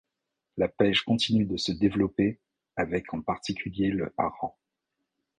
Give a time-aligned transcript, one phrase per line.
[0.57, 2.39] La pêche continue de se développer,
[2.75, 4.55] avec en particulier le hareng.